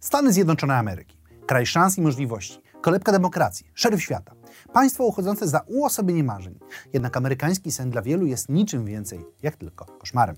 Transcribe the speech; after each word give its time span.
Stany 0.00 0.32
Zjednoczone 0.32 0.76
Ameryki. 0.76 1.18
Kraj 1.46 1.66
szans 1.66 1.98
i 1.98 2.00
możliwości. 2.00 2.60
Kolebka 2.80 3.12
demokracji. 3.12 3.66
Szeryf 3.74 4.02
świata. 4.02 4.32
Państwo 4.72 5.04
uchodzące 5.04 5.48
za 5.48 5.60
uosobienie 5.66 6.24
marzeń. 6.24 6.58
Jednak 6.92 7.16
amerykański 7.16 7.72
sen 7.72 7.90
dla 7.90 8.02
wielu 8.02 8.26
jest 8.26 8.48
niczym 8.48 8.84
więcej, 8.84 9.24
jak 9.42 9.56
tylko 9.56 9.84
koszmarem. 9.84 10.36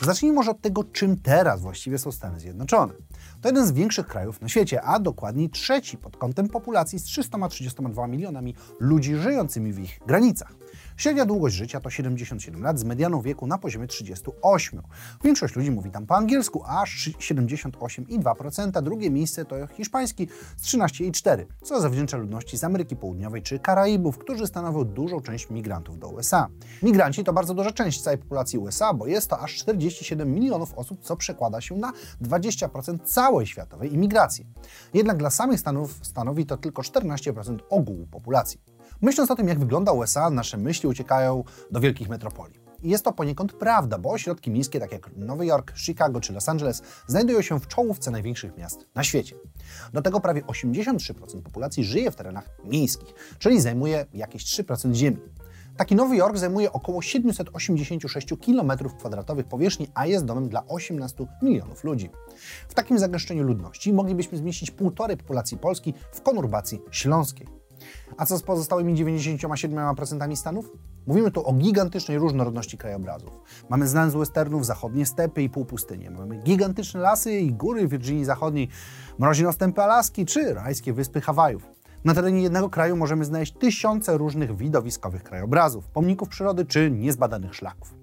Zacznijmy 0.00 0.34
może 0.34 0.50
od 0.50 0.60
tego, 0.60 0.84
czym 0.84 1.16
teraz 1.20 1.60
właściwie 1.60 1.98
są 1.98 2.12
Stany 2.12 2.40
Zjednoczone. 2.40 2.94
To 3.40 3.48
jeden 3.48 3.66
z 3.66 3.72
większych 3.72 4.06
krajów 4.06 4.40
na 4.40 4.48
świecie, 4.48 4.82
a 4.82 4.98
dokładniej 4.98 5.50
trzeci 5.50 5.98
pod 5.98 6.16
kątem 6.16 6.48
populacji 6.48 6.98
z 6.98 7.04
332 7.04 8.06
milionami 8.06 8.54
ludzi 8.80 9.16
żyjącymi 9.16 9.72
w 9.72 9.78
ich 9.78 9.98
granicach. 10.06 10.61
Średnia 10.96 11.26
długość 11.26 11.56
życia 11.56 11.80
to 11.80 11.90
77 11.90 12.62
lat 12.62 12.78
z 12.78 12.84
medianą 12.84 13.22
wieku 13.22 13.46
na 13.46 13.58
poziomie 13.58 13.86
38. 13.86 14.82
Większość 15.24 15.56
ludzi 15.56 15.70
mówi 15.70 15.90
tam 15.90 16.06
po 16.06 16.16
angielsku, 16.16 16.62
aż 16.66 17.10
78,2%. 17.18 18.82
Drugie 18.82 19.10
miejsce 19.10 19.44
to 19.44 19.66
hiszpański 19.66 20.28
z 20.56 20.62
13,4%, 20.62 21.44
co 21.62 21.80
zawdzięcza 21.80 22.16
ludności 22.16 22.58
z 22.58 22.64
Ameryki 22.64 22.96
Południowej 22.96 23.42
czy 23.42 23.58
Karaibów, 23.58 24.18
którzy 24.18 24.46
stanowią 24.46 24.84
dużą 24.84 25.20
część 25.20 25.50
migrantów 25.50 25.98
do 25.98 26.08
USA. 26.08 26.48
Migranci 26.82 27.24
to 27.24 27.32
bardzo 27.32 27.54
duża 27.54 27.72
część 27.72 28.02
całej 28.02 28.18
populacji 28.18 28.58
USA, 28.58 28.94
bo 28.94 29.06
jest 29.06 29.30
to 29.30 29.40
aż 29.40 29.56
47 29.56 30.34
milionów 30.34 30.74
osób, 30.74 31.00
co 31.02 31.16
przekłada 31.16 31.60
się 31.60 31.76
na 31.76 31.92
20% 32.22 32.98
całej 33.04 33.46
światowej 33.46 33.94
imigracji. 33.94 34.46
Jednak 34.94 35.16
dla 35.16 35.30
samych 35.30 35.60
Stanów 35.60 35.98
stanowi 36.02 36.46
to 36.46 36.56
tylko 36.56 36.82
14% 36.82 37.58
ogółu 37.70 38.06
populacji. 38.06 38.60
Myśląc 39.02 39.30
o 39.30 39.36
tym, 39.36 39.48
jak 39.48 39.58
wygląda 39.58 39.92
USA, 39.92 40.30
nasze 40.30 40.56
myśli 40.56 40.88
uciekają 40.88 41.44
do 41.70 41.80
wielkich 41.80 42.08
metropolii. 42.08 42.60
I 42.82 42.88
jest 42.88 43.04
to 43.04 43.12
poniekąd 43.12 43.52
prawda, 43.52 43.98
bo 43.98 44.10
ośrodki 44.10 44.50
miejskie, 44.50 44.80
tak 44.80 44.92
jak 44.92 45.10
Nowy 45.16 45.46
Jork, 45.46 45.72
Chicago 45.76 46.20
czy 46.20 46.32
Los 46.32 46.48
Angeles, 46.48 46.82
znajdują 47.06 47.42
się 47.42 47.60
w 47.60 47.68
czołówce 47.68 48.10
największych 48.10 48.56
miast 48.56 48.86
na 48.94 49.04
świecie. 49.04 49.36
Do 49.92 50.02
tego 50.02 50.20
prawie 50.20 50.42
83% 50.42 51.42
populacji 51.42 51.84
żyje 51.84 52.10
w 52.10 52.16
terenach 52.16 52.48
miejskich, 52.64 53.14
czyli 53.38 53.60
zajmuje 53.60 54.06
jakieś 54.14 54.44
3% 54.44 54.94
ziemi. 54.94 55.18
Taki 55.76 55.94
Nowy 55.94 56.16
Jork 56.16 56.36
zajmuje 56.36 56.72
około 56.72 57.02
786 57.02 58.28
km2 58.28 59.42
powierzchni, 59.44 59.88
a 59.94 60.06
jest 60.06 60.24
domem 60.24 60.48
dla 60.48 60.66
18 60.66 61.26
milionów 61.42 61.84
ludzi. 61.84 62.10
W 62.68 62.74
takim 62.74 62.98
zagęszczeniu 62.98 63.42
ludności 63.42 63.92
moglibyśmy 63.92 64.38
zmieścić 64.38 64.70
półtorej 64.70 65.16
populacji 65.16 65.58
Polski 65.58 65.94
w 66.12 66.22
konurbacji 66.22 66.80
śląskiej. 66.90 67.61
A 68.16 68.26
co 68.26 68.38
z 68.38 68.42
pozostałymi 68.42 68.94
97% 68.94 70.36
Stanów? 70.36 70.72
Mówimy 71.06 71.30
tu 71.30 71.46
o 71.46 71.52
gigantycznej 71.52 72.18
różnorodności 72.18 72.78
krajobrazów. 72.78 73.40
Mamy 73.70 73.88
znane 73.88 74.10
z 74.10 74.14
westernów 74.14 74.66
zachodnie 74.66 75.06
stepy 75.06 75.42
i 75.42 75.50
półpustynie. 75.50 76.10
Mamy 76.10 76.36
gigantyczne 76.36 77.00
lasy 77.00 77.32
i 77.32 77.52
góry 77.52 77.88
w 77.88 77.90
Virginii 77.90 78.24
Zachodniej, 78.24 78.68
mroźne 79.18 79.48
ostępy 79.48 79.82
Alaski 79.82 80.26
czy 80.26 80.54
rajskie 80.54 80.92
wyspy 80.92 81.20
Hawajów. 81.20 81.66
Na 82.04 82.14
terenie 82.14 82.42
jednego 82.42 82.70
kraju 82.70 82.96
możemy 82.96 83.24
znaleźć 83.24 83.52
tysiące 83.52 84.18
różnych 84.18 84.56
widowiskowych 84.56 85.22
krajobrazów, 85.22 85.88
pomników 85.88 86.28
przyrody 86.28 86.64
czy 86.64 86.90
niezbadanych 86.90 87.54
szlaków. 87.54 88.01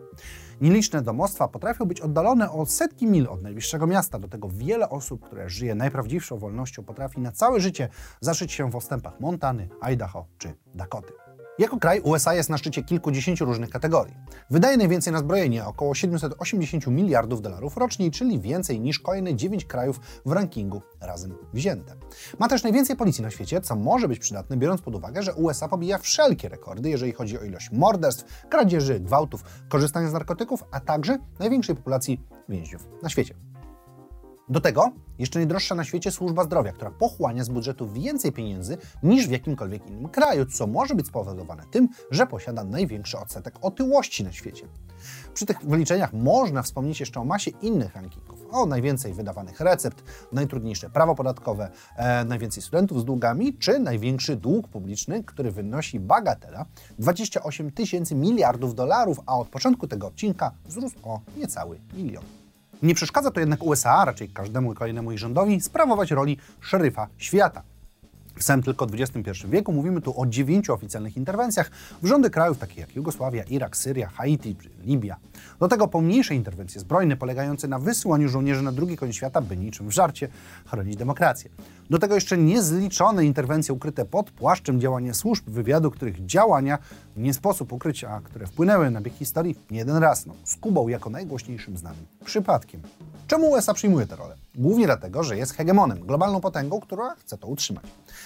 Nieliczne 0.62 1.02
domostwa 1.02 1.48
potrafią 1.48 1.86
być 1.86 2.02
oddalone 2.02 2.52
o 2.52 2.66
setki 2.66 3.08
mil 3.08 3.28
od 3.28 3.42
najbliższego 3.42 3.88
miasta. 3.88 4.20
Do 4.20 4.28
tego 4.28 4.50
wiele 4.50 4.90
osób, 4.90 5.26
które 5.26 5.50
żyje 5.50 5.76
najprawdziwszą 5.76 6.38
wolnością, 6.38 6.84
potrafi 6.84 7.20
na 7.20 7.32
całe 7.32 7.60
życie 7.60 7.90
zaszyć 8.22 8.52
się 8.52 8.72
w 8.72 8.76
ostępach 8.76 9.20
Montany, 9.20 9.70
Idaho 9.82 10.26
czy 10.38 10.54
Dakoty. 10.76 11.28
Jako 11.60 11.78
kraj 11.78 12.02
USA 12.02 12.34
jest 12.34 12.50
na 12.50 12.58
szczycie 12.58 12.84
kilkudziesięciu 12.84 13.46
różnych 13.46 13.70
kategorii. 13.70 14.16
Wydaje 14.50 14.78
najwięcej 14.78 15.14
na 15.14 15.20
zbrojenie, 15.20 15.66
około 15.66 15.96
780 15.96 16.88
miliardów 16.88 17.42
dolarów 17.42 17.78
rocznie, 17.78 18.12
czyli 18.12 18.40
więcej 18.40 18.80
niż 18.80 19.00
kolejne 19.00 19.36
9 19.36 19.66
krajów 19.66 20.00
w 20.26 20.32
rankingu 20.32 20.82
razem 21.02 21.36
wzięte. 21.54 21.96
Ma 22.40 22.48
też 22.48 22.64
najwięcej 22.64 22.96
policji 22.96 23.24
na 23.24 23.32
świecie, 23.32 23.62
co 23.62 23.75
może 23.75 24.08
być 24.08 24.19
przydatne, 24.19 24.58
biorąc 24.58 24.81
pod 24.81 24.96
uwagę, 24.96 25.24
że 25.24 25.34
USA 25.34 25.68
pobija 25.68 25.98
wszelkie 25.98 26.50
rekordy, 26.50 26.90
jeżeli 26.90 27.12
chodzi 27.12 27.40
o 27.40 27.44
ilość 27.44 27.72
morderstw, 27.72 28.48
kradzieży, 28.50 29.00
gwałtów, 29.00 29.44
korzystania 29.69 30.09
z 30.09 30.14
narkotyków, 30.14 30.64
a 30.72 30.80
także 30.80 31.18
największej 31.40 31.75
populacji 31.75 32.22
więźniów 32.50 32.88
na 33.03 33.09
świecie. 33.09 33.36
Do 34.50 34.62
tego 34.62 34.92
jeszcze 35.20 35.40
najdroższa 35.40 35.76
na 35.76 35.84
świecie 35.84 36.12
służba 36.12 36.44
zdrowia, 36.44 36.72
która 36.72 36.92
pochłania 36.92 37.44
z 37.44 37.50
budżetu 37.50 37.88
więcej 37.88 38.32
pieniędzy 38.32 38.78
niż 39.04 39.28
w 39.28 39.32
jakimkolwiek 39.32 39.88
innym 39.88 40.10
kraju, 40.10 40.46
co 40.46 40.68
może 40.68 40.96
być 40.96 41.08
spowodowane 41.08 41.64
tym, 41.72 41.90
że 42.12 42.28
posiada 42.28 42.64
największy 42.64 43.18
odsetek 43.18 43.56
otyłości 43.62 44.24
na 44.24 44.32
świecie. 44.32 44.68
Przy 45.34 45.46
tych 45.46 45.62
wyliczeniach 45.62 46.14
można 46.14 46.62
wspomnieć 46.62 47.00
jeszcze 47.00 47.20
o 47.20 47.26
masie 47.26 47.52
innych 47.62 47.96
rankingów. 47.96 48.46
O 48.52 48.66
najwięcej 48.66 49.14
wydawanych 49.14 49.60
recept, 49.60 50.04
najtrudniejsze 50.32 50.90
prawo 50.90 51.16
podatkowe, 51.16 51.70
e, 51.96 52.26
najwięcej 52.26 52.64
studentów 52.64 53.02
z 53.02 53.06
długami, 53.06 53.58
czy 53.58 53.80
największy 53.80 54.36
dług 54.36 54.68
publiczny, 54.68 55.24
który 55.24 55.52
wynosi 55.52 56.00
bagatela 56.00 56.66
28 57.00 57.72
tysięcy 57.72 58.16
miliardów 58.16 58.76
dolarów, 58.76 59.20
a 59.26 59.38
od 59.38 59.50
początku 59.50 59.88
tego 59.88 60.08
odcinka 60.08 60.52
wzrósł 60.66 60.96
o 61.04 61.20
niecały 61.38 61.80
milion. 61.94 62.24
Nie 62.84 62.95
przeszkadza 62.95 63.31
to 63.31 63.40
jednak 63.40 63.63
USA, 63.63 64.06
raczej 64.06 64.29
każdemu 64.29 64.73
kolejnemu 64.73 65.12
ich 65.12 65.19
rządowi, 65.19 65.62
sprawować 65.62 66.12
roli 66.12 66.38
szeryfa 66.62 67.07
świata. 67.17 67.62
W 68.39 68.44
samym 68.44 68.63
tylko 68.63 68.88
XXI 68.94 69.47
wieku 69.50 69.73
mówimy 69.73 70.01
tu 70.01 70.22
o 70.22 70.25
dziewięciu 70.25 70.73
oficjalnych 70.73 71.17
interwencjach 71.17 71.72
w 72.01 72.07
rządy 72.07 72.29
krajów 72.29 72.57
takich 72.57 72.77
jak 72.77 72.95
Jugosławia, 72.95 73.44
Irak, 73.44 73.77
Syria, 73.77 74.07
Haiti 74.07 74.55
czy 74.55 74.69
Libia. 74.83 75.17
Do 75.59 75.67
tego 75.67 75.88
pomniejsze 75.88 76.35
interwencje 76.35 76.81
zbrojne 76.81 77.17
polegające 77.17 77.67
na 77.67 77.79
wysyłaniu 77.79 78.29
żołnierzy 78.29 78.61
na 78.61 78.72
drugi 78.72 78.97
koniec 78.97 79.16
świata, 79.16 79.41
by 79.41 79.57
niczym 79.57 79.88
w 79.88 79.91
żarcie 79.91 80.27
chronić 80.66 80.95
demokrację. 80.95 81.50
Do 81.89 82.00
tego 82.00 82.16
jeszcze 82.16 82.38
niezliczone 82.38 83.25
interwencje 83.25 83.73
ukryte 83.73 84.05
pod 84.05 84.31
płaszczem 84.31 84.81
działania 84.81 85.13
służb 85.13 85.50
wywiadu, 85.50 85.91
których 85.91 86.25
działania 86.25 86.77
nie 87.17 87.33
sposób 87.33 87.73
ukryć, 87.73 88.03
a 88.03 88.21
które 88.21 88.47
wpłynęły 88.47 88.91
na 88.91 89.01
bieg 89.01 89.13
historii 89.13 89.56
nie 89.71 89.79
jeden 89.79 89.97
raz, 89.97 90.25
no, 90.25 90.33
z 90.44 90.56
Kubą 90.56 90.88
jako 90.88 91.09
najgłośniejszym 91.09 91.77
znanym 91.77 92.06
przypadkiem. 92.25 92.81
Czemu 93.27 93.51
USA 93.51 93.73
przyjmuje 93.73 94.07
tę 94.07 94.16
rolę? 94.16 94.35
Głównie 94.56 94.86
dlatego, 94.86 95.24
że 95.24 95.38
jest 95.38 95.54
hegemonem, 95.54 96.00
globalną 96.00 96.42
potęgą, 96.42 96.80
która 96.80 97.16
chce 97.16 97.38
to 97.38 97.48
utrzymać. 97.48 97.86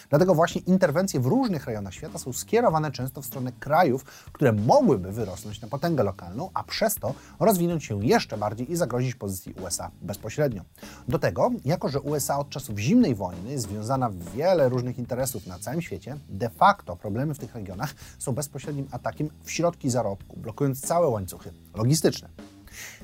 Dlatego 0.10 0.36
właśnie 0.36 0.62
interwencje 0.62 1.20
w 1.20 1.26
różnych 1.26 1.66
rejonach 1.66 1.94
świata 1.94 2.20
są 2.20 2.34
skierowane 2.34 2.92
często 2.92 3.22
w 3.22 3.26
stronę 3.26 3.52
krajów, 3.60 4.04
które 4.32 4.52
mogłyby 4.54 5.12
wyrosnąć 5.12 5.62
na 5.62 5.68
potęgę 5.68 6.04
lokalną, 6.04 6.50
a 6.54 6.64
przez 6.64 6.96
to 6.96 7.14
rozwinąć 7.40 7.86
się 7.86 8.06
jeszcze 8.06 8.38
bardziej 8.38 8.72
i 8.72 8.76
zagrozić 8.76 9.16
pozycji 9.16 9.54
USA 9.54 9.92
bezpośrednio. 10.02 10.62
Do 11.08 11.20
tego, 11.20 11.52
jako 11.66 11.90
że 11.90 12.02
USA 12.02 12.40
od 12.40 12.50
czasów 12.50 12.80
zimnej 12.80 13.16
wojny 13.16 13.60
związana 13.60 14.10
w 14.10 14.32
wiele 14.32 14.70
różnych 14.70 15.00
interesów 15.00 15.48
na 15.48 15.60
całym 15.60 15.82
świecie, 15.82 16.18
de 16.30 16.50
facto 16.50 16.96
problemy 16.96 17.34
w 17.34 17.40
tych 17.40 17.56
regionach 17.56 17.96
są 18.20 18.32
bezpośrednim 18.32 18.88
atakiem 18.92 19.30
w 19.44 19.52
środki 19.52 19.90
zarobku, 19.90 20.40
blokując 20.40 20.82
całe 20.82 21.08
łańcuchy 21.08 21.54
logistyczne. 21.76 22.30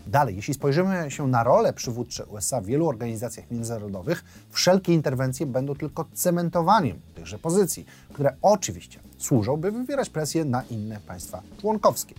Dalej, 0.07 0.35
jeśli 0.35 0.53
spojrzymy 0.53 1.11
się 1.11 1.27
na 1.27 1.43
rolę 1.43 1.73
przywódcze 1.73 2.25
USA 2.25 2.61
w 2.61 2.65
wielu 2.65 2.87
organizacjach 2.87 3.51
międzynarodowych, 3.51 4.23
wszelkie 4.49 4.93
interwencje 4.93 5.45
będą 5.45 5.75
tylko 5.75 6.05
cementowaniem 6.13 6.99
tychże 7.15 7.39
pozycji, 7.39 7.85
które 8.13 8.35
oczywiście 8.41 8.99
służą, 9.17 9.57
by 9.57 9.71
wywierać 9.71 10.09
presję 10.09 10.45
na 10.45 10.63
inne 10.63 10.99
państwa 11.07 11.41
członkowskie. 11.61 12.15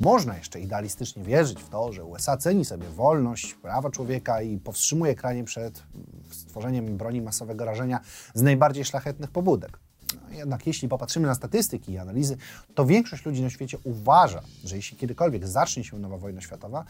Można 0.00 0.36
jeszcze 0.36 0.60
idealistycznie 0.60 1.22
wierzyć 1.22 1.62
w 1.62 1.68
to, 1.68 1.92
że 1.92 2.04
USA 2.04 2.36
ceni 2.36 2.64
sobie 2.64 2.88
wolność, 2.88 3.54
prawa 3.54 3.90
człowieka 3.90 4.42
i 4.42 4.58
powstrzymuje 4.58 5.14
kranie 5.14 5.44
przed 5.44 5.82
stworzeniem 6.30 6.96
broni 6.96 7.22
masowego 7.22 7.64
rażenia 7.64 8.00
z 8.34 8.42
najbardziej 8.42 8.84
szlachetnych 8.84 9.30
pobudek. 9.30 9.78
Jednak 10.30 10.66
jeśli 10.66 10.88
popatrzymy 10.88 11.26
na 11.26 11.34
statystyki 11.34 11.92
i 11.92 11.98
analizy, 11.98 12.36
to 12.74 12.86
większość 12.86 13.24
ludzi 13.24 13.42
na 13.42 13.50
świecie 13.50 13.78
uważa, 13.84 14.42
że 14.64 14.76
jeśli 14.76 14.96
kiedykolwiek 14.96 15.48
zacznie 15.48 15.84
się 15.84 15.98
nowa 15.98 16.16
wojna 16.18 16.40
światowa, 16.40 16.84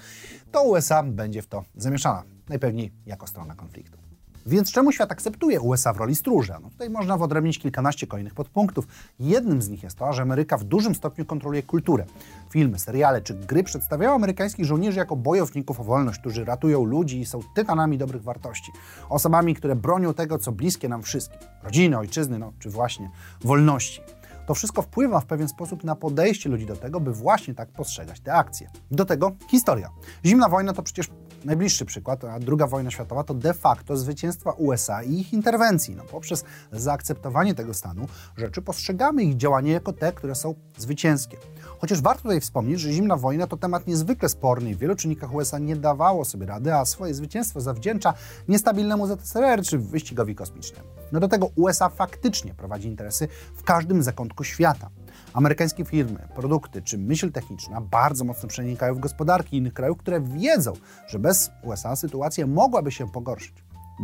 to 0.53 0.63
USA 0.63 1.03
będzie 1.03 1.43
w 1.43 1.47
to 1.47 1.65
zamieszana, 1.77 2.23
najpewniej 2.49 2.93
jako 3.07 3.27
strona 3.27 3.55
konfliktu. 3.55 4.10
Więc 4.47 4.73
czemu 4.73 4.93
świat 4.93 5.13
akceptuje 5.13 5.61
USA 5.61 5.93
w 5.93 5.97
roli 5.97 6.17
stróża? 6.17 6.59
No 6.63 6.71
tutaj 6.71 6.91
można 6.91 7.19
wyodrębnić 7.19 7.59
kilkanaście 7.59 8.07
kolejnych 8.07 8.35
podpunktów. 8.35 8.87
Jednym 9.21 9.63
z 9.63 9.69
nich 9.69 9.83
jest 9.83 9.99
to, 9.99 10.13
że 10.13 10.23
Ameryka 10.23 10.57
w 10.57 10.65
dużym 10.65 10.95
stopniu 10.95 11.25
kontroluje 11.25 11.63
kulturę. 11.63 12.05
Filmy, 12.51 12.79
seriale 12.79 13.23
czy 13.23 13.35
gry 13.35 13.63
przedstawiają 13.63 14.15
amerykańskich 14.15 14.67
żołnierzy 14.67 14.99
jako 14.99 15.17
bojowników 15.17 15.81
o 15.81 15.85
wolność, 15.85 16.21
którzy 16.21 16.45
ratują 16.45 16.85
ludzi 16.85 17.21
i 17.21 17.27
są 17.27 17.41
tytanami 17.55 17.99
dobrych 17.99 18.23
wartości. 18.23 18.73
Osobami, 19.09 19.55
które 19.55 19.77
bronią 19.77 20.15
tego, 20.15 20.39
co 20.39 20.53
bliskie 20.53 20.89
nam 20.89 21.03
wszystkim. 21.03 21.41
Rodziny, 21.63 21.99
ojczyzny, 21.99 22.39
no, 22.39 22.53
czy 22.59 22.71
właśnie 22.71 23.11
wolności. 23.45 24.01
To 24.47 24.55
wszystko 24.55 24.83
wpływa 24.83 25.21
w 25.21 25.27
pewien 25.27 25.49
sposób 25.49 25.85
na 25.85 25.97
podejście 25.97 26.49
ludzi 26.49 26.67
do 26.67 26.77
tego, 26.77 27.01
by 27.01 27.13
właśnie 27.13 27.55
tak 27.55 27.69
postrzegać 27.69 28.21
te 28.21 28.35
akcje. 28.35 28.71
Do 28.91 29.05
tego 29.05 29.33
historia. 29.49 29.91
Zimna 30.25 30.49
wojna 30.49 30.73
to 30.73 30.83
przecież 30.83 31.11
Najbliższy 31.45 31.85
przykład, 31.85 32.25
a 32.25 32.35
II 32.35 32.69
wojna 32.69 32.91
światowa, 32.91 33.25
to 33.25 33.35
de 33.35 33.55
facto 33.55 33.97
zwycięstwa 33.97 34.51
USA 34.51 35.03
i 35.03 35.21
ich 35.21 35.33
interwencji. 35.33 35.97
No, 35.97 36.03
poprzez 36.05 36.45
zaakceptowanie 36.73 37.55
tego 37.55 37.75
stanu 37.75 38.07
rzeczy 38.37 38.63
postrzegamy 38.63 39.23
ich 39.23 39.37
działania 39.37 39.73
jako 39.73 39.93
te, 39.93 40.13
które 40.13 40.35
są 40.35 40.55
zwycięskie. 40.79 41.37
Chociaż 41.79 42.01
warto 42.01 42.23
tutaj 42.23 42.41
wspomnieć, 42.41 42.81
że 42.81 42.93
zimna 42.93 43.17
wojna 43.17 43.47
to 43.47 43.57
temat 43.57 43.87
niezwykle 43.87 44.29
sporny 44.29 44.71
i 44.71 44.75
w 44.75 44.79
wielu 44.79 44.97
czynnikach 44.97 45.35
USA 45.35 45.59
nie 45.59 45.77
dawało 45.77 46.25
sobie 46.25 46.47
rady, 46.47 46.75
a 46.75 46.85
swoje 46.85 47.15
zwycięstwo 47.15 47.61
zawdzięcza 47.61 48.15
niestabilnemu 48.49 49.07
ZSRR 49.07 49.63
czy 49.63 49.79
wyścigowi 49.79 50.35
kosmicznemu. 50.35 50.89
No 51.13 51.21
do 51.21 51.29
tego 51.29 51.51
USA 51.57 51.89
faktycznie 51.89 52.55
prowadzi 52.55 52.89
interesy 52.89 53.29
w 53.55 53.63
każdym 53.63 54.03
zakątku 54.03 54.45
świata. 54.45 54.91
Amerykańskie 55.35 55.85
firmy, 55.85 56.29
produkty 56.35 56.83
czy 56.83 56.99
myśl 56.99 57.33
techniczna 57.33 57.81
bardzo 57.81 58.25
mocno 58.25 58.49
przenikają 58.49 58.95
w 58.95 58.99
gospodarki 58.99 59.57
innych 59.57 59.75
krajów, 59.75 59.99
które 59.99 60.21
wiedzą, 60.21 60.73
że 61.09 61.19
bez 61.19 61.51
USA 61.63 61.97
sytuacja 61.97 62.47
mogłaby 62.47 62.93
się 62.93 63.11
pogorszyć. 63.11 63.55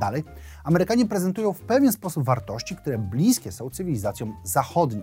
Dalej, 0.00 0.24
Amerykanie 0.64 1.06
prezentują 1.06 1.52
w 1.52 1.60
pewien 1.60 1.92
sposób 1.92 2.24
wartości, 2.24 2.76
które 2.76 2.98
bliskie 2.98 3.52
są 3.52 3.70
cywilizacjom 3.70 4.36
zachodnim. 4.44 5.02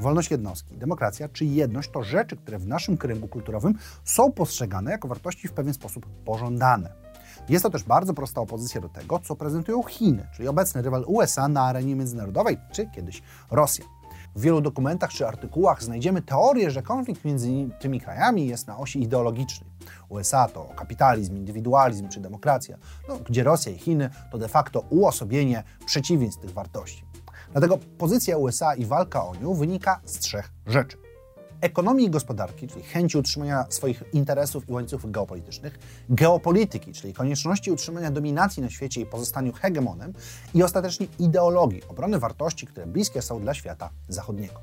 Wolność 0.00 0.30
jednostki, 0.30 0.76
demokracja 0.76 1.28
czy 1.28 1.44
jedność 1.44 1.90
to 1.90 2.02
rzeczy, 2.02 2.36
które 2.36 2.58
w 2.58 2.66
naszym 2.66 2.96
kręgu 2.96 3.28
kulturowym 3.28 3.74
są 4.04 4.32
postrzegane 4.32 4.90
jako 4.90 5.08
wartości 5.08 5.48
w 5.48 5.52
pewien 5.52 5.74
sposób 5.74 6.06
pożądane. 6.24 6.92
Jest 7.48 7.62
to 7.62 7.70
też 7.70 7.82
bardzo 7.84 8.14
prosta 8.14 8.40
opozycja 8.40 8.80
do 8.80 8.88
tego, 8.88 9.18
co 9.18 9.36
prezentują 9.36 9.82
Chiny, 9.82 10.28
czyli 10.36 10.48
obecny 10.48 10.82
rywal 10.82 11.04
USA 11.06 11.48
na 11.48 11.62
arenie 11.62 11.96
międzynarodowej, 11.96 12.58
czy 12.72 12.86
kiedyś 12.86 13.22
Rosja. 13.50 13.93
W 14.34 14.40
wielu 14.40 14.60
dokumentach 14.60 15.10
czy 15.10 15.26
artykułach 15.26 15.82
znajdziemy 15.82 16.22
teorię, 16.22 16.70
że 16.70 16.82
konflikt 16.82 17.24
między 17.24 17.48
tymi 17.80 18.00
krajami 18.00 18.46
jest 18.46 18.66
na 18.66 18.78
osi 18.78 19.02
ideologicznej. 19.02 19.70
USA 20.08 20.48
to 20.48 20.64
kapitalizm, 20.76 21.36
indywidualizm 21.36 22.08
czy 22.08 22.20
demokracja, 22.20 22.76
no, 23.08 23.18
gdzie 23.18 23.44
Rosja 23.44 23.72
i 23.72 23.78
Chiny 23.78 24.10
to 24.30 24.38
de 24.38 24.48
facto 24.48 24.80
uosobienie 24.90 25.62
przeciwieństw 25.86 26.40
tych 26.40 26.50
wartości. 26.50 27.04
Dlatego 27.52 27.78
pozycja 27.98 28.36
USA 28.36 28.74
i 28.74 28.86
walka 28.86 29.24
o 29.24 29.34
nią 29.34 29.54
wynika 29.54 30.00
z 30.04 30.18
trzech 30.18 30.52
rzeczy 30.66 31.03
ekonomii 31.60 32.06
i 32.06 32.10
gospodarki, 32.10 32.68
czyli 32.68 32.82
chęci 32.82 33.18
utrzymania 33.18 33.66
swoich 33.68 34.02
interesów 34.12 34.68
i 34.68 34.72
łańcuchów 34.72 35.10
geopolitycznych, 35.10 35.78
geopolityki, 36.08 36.92
czyli 36.92 37.14
konieczności 37.14 37.70
utrzymania 37.70 38.10
dominacji 38.10 38.62
na 38.62 38.70
świecie 38.70 39.00
i 39.00 39.06
pozostaniu 39.06 39.52
hegemonem, 39.52 40.12
i 40.54 40.62
ostatecznie 40.62 41.06
ideologii, 41.18 41.82
obrony 41.88 42.18
wartości, 42.18 42.66
które 42.66 42.86
bliskie 42.86 43.22
są 43.22 43.40
dla 43.40 43.54
świata 43.54 43.90
zachodniego. 44.08 44.60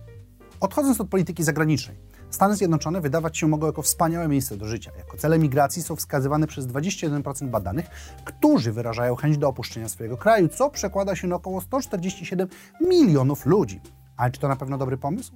Odchodząc 0.59 1.01
od 1.01 1.09
polityki 1.09 1.43
zagranicznej, 1.43 1.97
Stany 2.31 2.55
Zjednoczone 2.55 3.01
wydawać 3.01 3.37
się 3.37 3.47
mogą 3.47 3.67
jako 3.67 3.81
wspaniałe 3.81 4.27
miejsce 4.27 4.57
do 4.57 4.67
życia. 4.67 4.91
Jako 4.97 5.17
cele 5.17 5.39
migracji 5.39 5.83
są 5.83 5.95
wskazywane 5.95 6.47
przez 6.47 6.67
21% 6.67 7.47
badanych, 7.47 7.85
którzy 8.25 8.71
wyrażają 8.71 9.15
chęć 9.15 9.37
do 9.37 9.47
opuszczenia 9.47 9.89
swojego 9.89 10.17
kraju, 10.17 10.47
co 10.47 10.69
przekłada 10.69 11.15
się 11.15 11.27
na 11.27 11.35
około 11.35 11.61
147 11.61 12.47
milionów 12.81 13.45
ludzi. 13.45 13.81
Ale 14.17 14.31
czy 14.31 14.39
to 14.39 14.47
na 14.47 14.55
pewno 14.55 14.77
dobry 14.77 14.97
pomysł? 14.97 15.33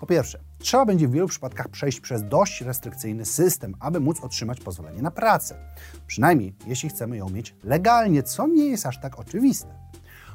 Po 0.00 0.06
pierwsze, 0.06 0.40
trzeba 0.58 0.86
będzie 0.86 1.08
w 1.08 1.10
wielu 1.10 1.28
przypadkach 1.28 1.68
przejść 1.68 2.00
przez 2.00 2.28
dość 2.28 2.60
restrykcyjny 2.60 3.24
system, 3.24 3.74
aby 3.80 4.00
móc 4.00 4.20
otrzymać 4.20 4.60
pozwolenie 4.60 5.02
na 5.02 5.10
pracę. 5.10 5.74
Przynajmniej 6.06 6.54
jeśli 6.66 6.88
chcemy 6.88 7.16
ją 7.16 7.28
mieć 7.28 7.54
legalnie, 7.64 8.22
co 8.22 8.46
nie 8.46 8.66
jest 8.66 8.86
aż 8.86 9.00
tak 9.00 9.18
oczywiste. 9.18 9.78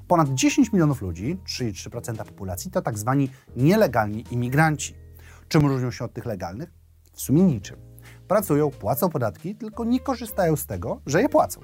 Ponad 0.08 0.34
10 0.34 0.74
milionów 0.74 1.02
ludzi, 1.02 1.38
3,3% 1.48 2.18
populacji, 2.18 2.72
to 2.72 2.82
tak 2.82 2.98
zwani 2.98 3.30
nielegalni 3.56 4.24
imigranci. 4.32 4.96
Czym 5.48 5.66
różnią 5.66 5.92
się 5.92 6.06
od 6.06 6.14
tych 6.14 6.26
legalnych? 6.26 6.74
W 7.14 7.22
sumie 7.22 7.44
niczym 7.44 7.78
pracują, 8.28 8.72
płacą 8.72 9.10
podatki, 9.10 9.56
tylko 9.56 9.86
nie 9.86 10.00
korzystają 10.00 10.56
z 10.56 10.66
tego, 10.66 11.02
że 11.06 11.22
je 11.22 11.30
płacą. 11.30 11.62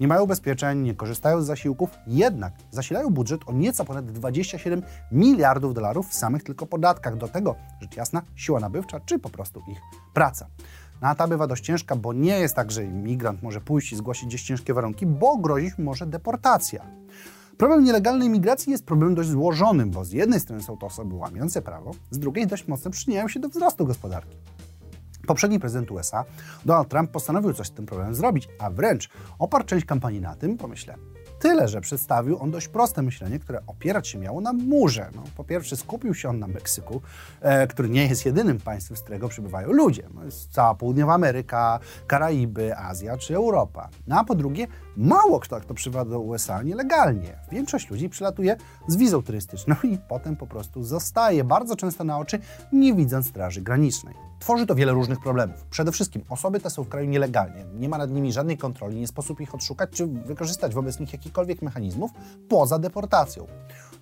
Nie 0.00 0.08
mają 0.08 0.22
ubezpieczeń, 0.22 0.80
nie 0.82 0.94
korzystają 0.94 1.42
z 1.42 1.46
zasiłków, 1.46 1.90
jednak 2.06 2.52
zasilają 2.70 3.10
budżet 3.10 3.40
o 3.46 3.52
nieco 3.52 3.84
ponad 3.84 4.12
27 4.12 4.82
miliardów 5.12 5.74
dolarów 5.74 6.08
w 6.08 6.14
samych 6.14 6.42
tylko 6.42 6.66
podatkach. 6.66 7.16
Do 7.16 7.28
tego, 7.28 7.54
rzecz 7.80 7.96
jasna, 7.96 8.22
siła 8.34 8.60
nabywcza 8.60 9.00
czy 9.00 9.18
po 9.18 9.30
prostu 9.30 9.62
ich 9.68 9.78
praca. 10.14 10.46
No 11.02 11.08
a 11.08 11.14
ta 11.14 11.28
bywa 11.28 11.46
dość 11.46 11.64
ciężka, 11.64 11.96
bo 11.96 12.12
nie 12.12 12.38
jest 12.38 12.54
tak, 12.56 12.70
że 12.70 12.84
imigrant 12.84 13.42
może 13.42 13.60
pójść 13.60 13.92
i 13.92 13.96
zgłosić 13.96 14.28
gdzieś 14.28 14.42
ciężkie 14.42 14.74
warunki, 14.74 15.06
bo 15.06 15.36
grozić 15.36 15.78
może 15.78 16.06
deportacja. 16.06 16.86
Problem 17.56 17.84
nielegalnej 17.84 18.28
migracji 18.28 18.72
jest 18.72 18.86
problemem 18.86 19.14
dość 19.14 19.28
złożonym, 19.28 19.90
bo 19.90 20.04
z 20.04 20.12
jednej 20.12 20.40
strony 20.40 20.62
są 20.62 20.76
to 20.76 20.86
osoby 20.86 21.14
łamiące 21.14 21.62
prawo, 21.62 21.90
z 22.10 22.18
drugiej 22.18 22.46
dość 22.46 22.68
mocno 22.68 22.90
przyczyniają 22.90 23.28
się 23.28 23.40
do 23.40 23.48
wzrostu 23.48 23.86
gospodarki. 23.86 24.36
Poprzedni 25.26 25.60
prezydent 25.60 25.90
USA, 25.90 26.24
Donald 26.64 26.88
Trump, 26.88 27.10
postanowił 27.10 27.52
coś 27.52 27.66
z 27.66 27.70
tym 27.70 27.86
problemem 27.86 28.14
zrobić, 28.14 28.48
a 28.58 28.70
wręcz 28.70 29.08
oparł 29.38 29.64
część 29.64 29.86
kampanii 29.86 30.20
na 30.20 30.34
tym, 30.34 30.56
pomyślę, 30.58 30.94
Tyle, 31.42 31.68
że 31.68 31.80
przedstawił 31.80 32.42
on 32.42 32.50
dość 32.50 32.68
proste 32.68 33.02
myślenie, 33.02 33.38
które 33.38 33.60
opierać 33.66 34.08
się 34.08 34.18
miało 34.18 34.40
na 34.40 34.52
murze. 34.52 35.10
No, 35.14 35.24
po 35.36 35.44
pierwsze, 35.44 35.76
skupił 35.76 36.14
się 36.14 36.28
on 36.28 36.38
na 36.38 36.46
Meksyku, 36.46 37.02
e, 37.40 37.66
który 37.66 37.88
nie 37.88 38.06
jest 38.06 38.26
jedynym 38.26 38.60
państwem, 38.60 38.96
z 38.96 39.00
którego 39.00 39.28
przybywają 39.28 39.72
ludzie. 39.72 40.08
No, 40.14 40.24
jest 40.24 40.52
cała 40.52 40.74
Południowa 40.74 41.14
Ameryka, 41.14 41.78
Karaiby, 42.06 42.76
Azja 42.76 43.16
czy 43.16 43.36
Europa. 43.36 43.88
No, 44.06 44.20
a 44.20 44.24
po 44.24 44.34
drugie, 44.34 44.66
mało 44.96 45.40
kto, 45.40 45.60
kto 45.60 45.74
przybywa 45.74 46.04
do 46.04 46.20
USA 46.20 46.62
nielegalnie. 46.62 47.38
Większość 47.52 47.90
ludzi 47.90 48.08
przylatuje 48.08 48.56
z 48.86 48.96
wizą 48.96 49.22
turystyczną 49.22 49.74
i 49.82 49.98
potem 50.08 50.36
po 50.36 50.46
prostu 50.46 50.82
zostaje, 50.82 51.44
bardzo 51.44 51.76
często 51.76 52.04
na 52.04 52.18
oczy, 52.18 52.38
nie 52.72 52.94
widząc 52.94 53.28
Straży 53.28 53.60
Granicznej. 53.60 54.14
Tworzy 54.38 54.66
to 54.66 54.74
wiele 54.74 54.92
różnych 54.92 55.20
problemów. 55.20 55.64
Przede 55.70 55.92
wszystkim 55.92 56.22
osoby 56.28 56.60
te 56.60 56.70
są 56.70 56.84
w 56.84 56.88
kraju 56.88 57.08
nielegalnie, 57.08 57.64
nie 57.74 57.88
ma 57.88 57.98
nad 57.98 58.10
nimi 58.10 58.32
żadnej 58.32 58.58
kontroli, 58.58 59.00
nie 59.00 59.06
sposób 59.06 59.40
ich 59.40 59.54
odszukać 59.54 59.90
czy 59.90 60.06
wykorzystać 60.06 60.74
wobec 60.74 61.00
nich 61.00 61.12
jakichkolwiek 61.12 61.62
mechanizmów 61.62 62.10
poza 62.48 62.78
deportacją. 62.78 63.46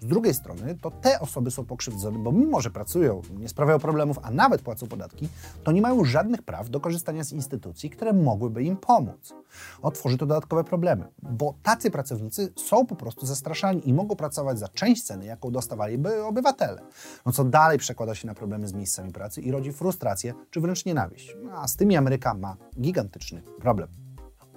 Z 0.01 0.07
drugiej 0.07 0.35
strony 0.35 0.75
to 0.83 0.91
te 0.91 1.21
osoby 1.21 1.51
są 1.51 1.65
pokrzywdzone, 1.65 2.19
bo 2.19 2.33
mimo, 2.33 2.61
że 2.61 2.71
pracują, 2.71 3.23
nie 3.39 3.49
sprawiają 3.49 3.79
problemów, 3.79 4.19
a 4.23 4.31
nawet 4.31 4.63
płacą 4.63 4.87
podatki, 4.87 5.29
to 5.65 5.73
nie 5.73 5.83
mają 5.83 6.05
żadnych 6.05 6.43
praw 6.43 6.71
do 6.71 6.81
korzystania 6.81 7.25
z 7.25 7.33
instytucji, 7.33 7.91
które 7.91 8.13
mogłyby 8.13 8.63
im 8.63 8.77
pomóc. 8.77 9.35
Otworzy 9.83 10.19
to 10.19 10.27
dodatkowe 10.27 10.65
problemy, 10.65 11.09
bo 11.23 11.55
tacy 11.63 11.91
pracownicy 11.91 12.53
są 12.57 12.87
po 12.87 12.97
prostu 12.97 13.27
zastraszani 13.27 13.89
i 13.89 13.93
mogą 13.93 14.17
pracować 14.17 14.59
za 14.59 14.69
część 14.69 15.03
ceny, 15.03 15.25
jaką 15.25 15.51
dostawaliby 15.51 16.25
obywatele. 16.25 16.83
No 17.27 17.33
co 17.33 17.45
dalej 17.45 17.79
przekłada 17.79 18.15
się 18.15 18.27
na 18.27 18.35
problemy 18.35 18.69
z 18.69 18.73
miejscami 18.73 19.13
pracy 19.13 19.41
i 19.41 19.51
rodzi 19.51 19.73
frustrację 19.73 20.35
czy 20.51 20.61
wręcz 20.61 20.85
nienawiść. 20.85 21.37
No, 21.45 21.53
a 21.53 21.69
z 21.69 21.77
tymi 21.77 21.97
Ameryka 21.97 22.35
ma 22.35 22.57
gigantyczny 22.81 23.43
problem. 23.61 24.00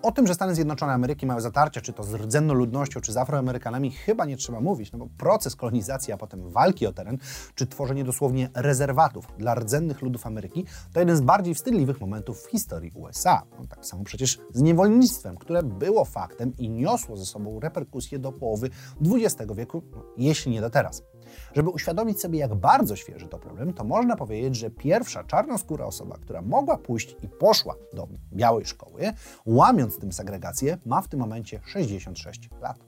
O 0.04 0.12
tym, 0.12 0.28
że 0.28 0.34
Stany 0.34 0.56
Zjednoczone 0.56 0.94
Ameryki 0.94 1.26
mają 1.26 1.40
zatarcia, 1.40 1.82
czy 1.82 1.94
to 1.94 2.04
z 2.04 2.14
rdzenną 2.14 2.54
ludnością, 2.54 3.02
czy 3.02 3.14
z 3.14 3.18
Afroamerykanami, 3.18 3.92
chyba 3.92 4.26
nie 4.26 4.38
trzeba 4.38 4.62
mówić, 4.62 4.92
no 4.92 5.00
bo 5.00 5.08
proces 5.18 5.56
kolonizacji, 5.56 6.14
a 6.14 6.18
potem 6.18 6.50
walki 6.50 6.88
o 6.88 6.94
teren, 6.94 7.18
czy 7.56 7.68
tworzenie 7.68 8.04
dosłownie 8.04 8.50
rezerwatów 8.56 9.28
dla 9.38 9.56
rdzennych 9.56 10.02
ludów 10.02 10.28
Ameryki, 10.28 10.66
to 10.94 11.00
jeden 11.00 11.18
z 11.18 11.22
bardziej 11.22 11.56
wstydliwych 11.56 12.02
momentów 12.02 12.44
w 12.44 12.50
historii 12.50 12.92
USA. 12.96 13.44
No, 13.60 13.68
tak 13.68 13.86
samo 13.86 14.04
przecież 14.04 14.40
z 14.54 14.62
niewolnictwem, 14.62 15.38
które 15.38 15.64
było 15.64 16.06
faktem 16.06 16.54
i 16.57 16.69
niosło 16.69 17.18
ze 17.18 17.26
sobą 17.26 17.60
reperkusje 17.60 18.19
do 18.19 18.31
połowy 18.31 18.69
XX 19.02 19.54
wieku, 19.56 19.83
no, 19.92 20.04
jeśli 20.18 20.52
nie 20.52 20.62
do 20.62 20.69
teraz. 20.69 21.04
Żeby 21.54 21.69
uświadomić 21.69 22.21
sobie, 22.21 22.40
jak 22.40 22.56
bardzo 22.56 22.95
świeży 22.95 23.28
to 23.28 23.40
problem, 23.40 23.73
to 23.73 23.83
można 23.83 24.16
powiedzieć, 24.16 24.56
że 24.56 24.69
pierwsza 24.69 25.23
czarnoskóra 25.23 25.85
osoba, 25.85 26.18
która 26.21 26.42
mogła 26.42 26.78
pójść 26.78 27.16
i 27.23 27.28
poszła 27.28 27.75
do 27.94 28.07
białej 28.33 28.66
szkoły, 28.66 29.02
łamiąc 29.45 29.99
tym 29.99 30.11
segregację, 30.11 30.78
ma 30.85 31.02
w 31.02 31.07
tym 31.07 31.19
momencie 31.19 31.59
66 31.66 32.49
lat. 32.61 32.80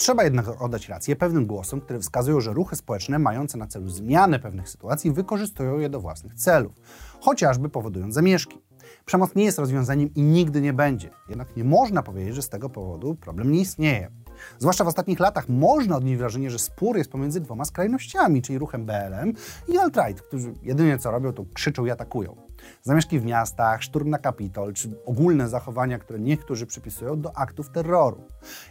Trzeba 0.00 0.24
jednak 0.24 0.62
oddać 0.62 0.88
rację 0.88 1.16
pewnym 1.16 1.46
głosom, 1.46 1.80
które 1.80 1.98
wskazują, 1.98 2.40
że 2.40 2.52
ruchy 2.52 2.76
społeczne 2.76 3.18
mające 3.18 3.58
na 3.58 3.66
celu 3.66 3.88
zmianę 3.88 4.38
pewnych 4.38 4.68
sytuacji 4.68 5.12
wykorzystują 5.12 5.78
je 5.78 5.88
do 5.88 6.00
własnych 6.00 6.34
celów, 6.34 6.72
chociażby 7.20 7.68
powodując 7.68 8.14
zamieszki. 8.14 8.58
Przemoc 9.04 9.34
nie 9.34 9.44
jest 9.44 9.58
rozwiązaniem 9.58 10.14
i 10.14 10.22
nigdy 10.22 10.60
nie 10.60 10.72
będzie. 10.72 11.10
Jednak 11.28 11.56
nie 11.56 11.64
można 11.64 12.02
powiedzieć, 12.02 12.34
że 12.34 12.42
z 12.42 12.48
tego 12.48 12.70
powodu 12.70 13.14
problem 13.14 13.52
nie 13.52 13.60
istnieje. 13.60 14.10
Zwłaszcza 14.58 14.84
w 14.84 14.88
ostatnich 14.88 15.20
latach 15.20 15.48
można 15.48 15.96
odnieść 15.96 16.18
wrażenie, 16.18 16.50
że 16.50 16.58
spór 16.58 16.96
jest 16.96 17.10
pomiędzy 17.10 17.40
dwoma 17.40 17.64
skrajnościami, 17.64 18.42
czyli 18.42 18.58
ruchem 18.58 18.86
BLM 18.86 19.32
i 19.68 19.78
alt-right, 19.78 20.20
którzy 20.20 20.54
jedynie 20.62 20.98
co 20.98 21.10
robią, 21.10 21.32
to 21.32 21.44
krzyczą 21.54 21.86
i 21.86 21.90
atakują. 21.90 22.36
Zamieszki 22.82 23.20
w 23.20 23.24
miastach, 23.24 23.82
szturm 23.82 24.10
na 24.10 24.18
Kapitol, 24.18 24.72
czy 24.72 24.90
ogólne 25.06 25.48
zachowania, 25.48 25.98
które 25.98 26.18
niektórzy 26.18 26.66
przypisują 26.66 27.20
do 27.20 27.36
aktów 27.36 27.70
terroru. 27.70 28.22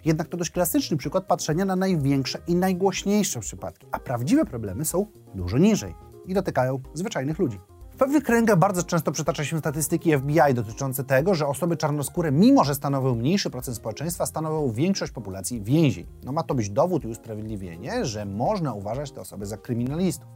Jednak 0.06 0.28
to 0.28 0.38
dość 0.38 0.52
klasyczny 0.52 0.98
przykład 0.98 1.26
patrzenia 1.26 1.66
na 1.66 1.76
największe 1.76 2.40
i 2.48 2.56
najgłośniejsze 2.56 3.40
przypadki, 3.40 3.88
a 3.92 4.00
prawdziwe 4.00 4.46
problemy 4.46 4.86
są 4.86 5.06
dużo 5.36 5.58
niżej 5.58 5.96
i 6.26 6.34
dotykają 6.34 6.80
zwyczajnych 6.94 7.40
ludzi 7.40 7.60
pewnych 8.00 8.24
kręgach 8.24 8.58
bardzo 8.58 8.84
często 8.84 9.12
przytacza 9.12 9.46
się 9.46 9.60
statystyki 9.60 10.18
FBI 10.18 10.54
dotyczące 10.54 11.04
tego, 11.04 11.36
że 11.36 11.48
osoby 11.48 11.78
czarnoskóre, 11.78 12.32
mimo 12.32 12.64
że 12.64 12.76
stanowią 12.76 13.16
mniejszy 13.16 13.50
procent 13.50 13.78
społeczeństwa, 13.78 14.26
stanowią 14.26 14.72
większość 14.72 15.12
populacji 15.12 15.62
więzień. 15.62 16.08
No 16.24 16.32
ma 16.32 16.44
to 16.44 16.56
być 16.56 16.70
dowód 16.70 17.04
i 17.04 17.08
usprawiedliwienie, 17.08 18.06
że 18.06 18.26
można 18.26 18.74
uważać 18.74 19.12
te 19.12 19.22
osoby 19.22 19.46
za 19.46 19.58
kryminalistów. 19.58 20.28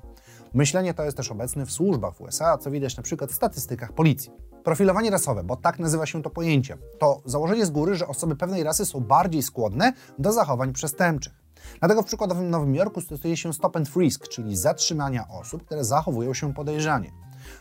Myślenie 0.54 0.94
to 0.94 1.04
jest 1.04 1.18
też 1.18 1.32
obecne 1.32 1.66
w 1.66 1.72
służbach 1.72 2.22
USA, 2.22 2.58
co 2.58 2.72
widać 2.72 2.98
na 2.98 3.04
przykład 3.04 3.32
w 3.32 3.36
statystykach 3.36 3.94
policji. 3.94 4.32
Profilowanie 4.64 5.10
rasowe, 5.10 5.44
bo 5.44 5.56
tak 5.56 5.80
nazywa 5.80 6.06
się 6.06 6.22
to 6.22 6.30
pojęcie, 6.30 6.78
to 7.00 7.22
założenie 7.26 7.66
z 7.66 7.70
góry, 7.70 7.96
że 7.96 8.08
osoby 8.08 8.36
pewnej 8.36 8.64
rasy 8.64 8.86
są 8.86 9.00
bardziej 9.00 9.44
skłonne 9.44 9.94
do 10.20 10.32
zachowań 10.32 10.74
przestępczych. 10.74 11.34
Dlatego 11.80 12.02
w 12.02 12.06
przykładowym 12.06 12.50
Nowym 12.50 12.76
Jorku 12.76 13.02
stosuje 13.02 13.38
się 13.38 13.54
stop 13.54 13.78
and 13.78 13.90
frisk, 13.90 14.28
czyli 14.28 14.58
zatrzymania 14.58 15.28
osób, 15.28 15.66
które 15.66 15.84
zachowują 15.84 16.34
się 16.34 16.54
podejrzanie. 16.54 17.12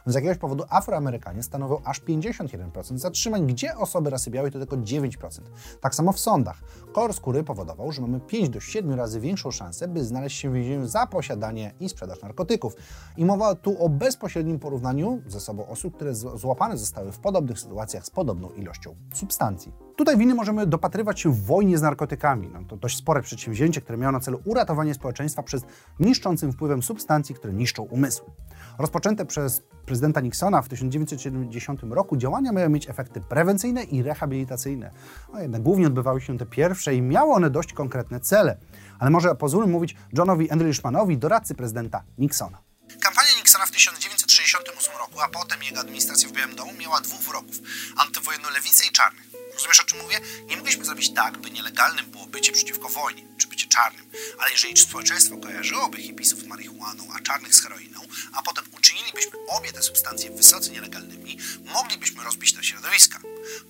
Z 0.07 0.15
jakiegoś 0.15 0.39
powodu 0.39 0.65
Afroamerykanie 0.69 1.43
stanowią 1.43 1.81
aż 1.85 2.01
51% 2.01 2.99
zatrzymań, 2.99 3.47
gdzie 3.47 3.77
osoby 3.77 4.11
rasy 4.11 4.31
białej 4.31 4.53
to 4.53 4.59
tylko 4.59 4.77
9%. 4.77 5.41
Tak 5.81 5.95
samo 5.95 6.13
w 6.13 6.21
sądach. 6.21 6.63
Kolor 6.93 7.15
skóry 7.15 7.45
powodował, 7.45 7.93
że 7.93 8.03
mamy 8.03 8.21
5 8.21 8.49
do 8.49 8.61
7 8.61 8.95
razy 8.95 9.21
większą 9.21 9.51
szansę, 9.51 9.89
by 9.89 10.05
znaleźć 10.05 10.39
się 10.39 10.51
w 10.51 10.53
więzieniu 10.53 10.87
za 10.87 11.07
posiadanie 11.07 11.75
i 11.81 11.89
sprzedaż 11.89 12.23
narkotyków. 12.23 12.77
I 13.17 13.25
mowa 13.25 13.55
tu 13.55 13.85
o 13.85 13.89
bezpośrednim 13.89 14.59
porównaniu 14.59 15.23
ze 15.27 15.41
sobą 15.41 15.67
osób, 15.67 15.95
które 15.95 16.15
złapane 16.15 16.79
zostały 16.79 17.13
w 17.13 17.19
podobnych 17.19 17.61
sytuacjach 17.61 18.07
z 18.07 18.11
podobną 18.11 18.51
ilością 18.51 18.95
substancji. 19.15 19.73
Tutaj 19.97 20.17
winy 20.17 20.35
możemy 20.35 20.67
dopatrywać 20.67 21.21
się 21.21 21.33
w 21.33 21.47
wojnie 21.47 21.79
z 21.79 21.83
narkotykami. 21.83 22.51
No, 22.53 22.61
to 22.69 22.77
dość 22.77 22.97
spore 22.97 23.23
przedsięwzięcie, 23.23 23.81
które 23.81 23.99
miało 23.99 24.13
na 24.13 24.21
celu 24.21 24.41
uratowanie 24.45 24.95
społeczeństwa 24.95 25.43
przed 25.43 25.65
niszczącym 26.01 26.53
wpływem 26.53 26.83
substancji, 26.83 27.35
które 27.35 27.53
niszczą 27.53 27.83
umysły. 27.83 28.27
Rozpoczęte 28.79 29.27
przez 29.27 29.63
prezydenta 29.87 30.21
Nixona 30.21 30.63
w 30.63 30.69
1970 30.69 31.83
roku 31.83 32.17
działania 32.17 32.53
miały 32.53 32.69
mieć 32.69 32.91
efekty 32.91 33.21
prewencyjne 33.21 33.83
i 33.83 34.03
rehabilitacyjne. 34.03 34.91
No 35.33 35.41
jednak 35.41 35.63
głównie 35.63 35.87
odbywały 35.87 36.21
się 36.21 36.39
te 36.39 36.47
pierwsze 36.47 36.95
i 36.95 37.03
miały 37.03 37.33
one 37.33 37.51
dość 37.51 37.73
konkretne 37.73 38.21
cele. 38.21 38.57
Ale 38.99 39.11
może 39.11 39.35
pozwólmy 39.35 39.73
mówić 39.73 39.97
Johnowi 40.13 40.53
Endryszmanowi, 40.53 41.19
doradcy 41.19 41.55
prezydenta 41.55 42.03
Nixona. 42.19 42.72
Roku, 45.03 45.21
a 45.21 45.29
potem 45.29 45.63
jego 45.63 45.81
administracja 45.81 46.29
w 46.29 46.33
Białym 46.33 46.57
Domu 46.57 46.73
miała 46.73 47.01
dwóch 47.01 47.21
wrogów: 47.21 47.57
antywojenną 47.97 48.51
lewicę 48.51 48.87
i 48.87 48.91
czarnych. 48.91 49.27
Rozumiesz 49.55 49.81
o 49.81 49.85
czym 49.85 49.99
mówię? 49.99 50.21
Nie 50.47 50.57
mogliśmy 50.57 50.85
zrobić 50.85 51.15
tak, 51.15 51.39
by 51.39 51.51
nielegalnym 51.51 52.07
było 52.11 52.27
bycie 52.27 52.53
przeciwko 52.53 52.89
wojnie, 52.89 53.25
czy 53.39 53.49
bycie 53.49 53.67
czarnym. 53.67 54.11
Ale 54.39 54.51
jeżeli 54.51 54.77
społeczeństwo 54.77 55.37
kojarzyłoby 55.37 56.03
hipisów 56.03 56.41
z 56.41 56.45
marihuaną, 56.45 57.09
a 57.17 57.21
czarnych 57.21 57.55
z 57.55 57.63
heroiną, 57.63 58.01
a 58.33 58.43
potem 58.43 58.65
uczynilibyśmy 58.79 59.33
obie 59.49 59.73
te 59.73 59.83
substancje 59.83 60.31
wysoce 60.31 60.71
nielegalnymi, 60.71 61.39
moglibyśmy 61.65 62.25
rozbić 62.25 62.55
te 62.55 62.65
środowiska. 62.65 63.21